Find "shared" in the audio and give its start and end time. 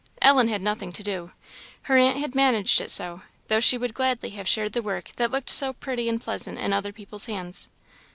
4.47-4.73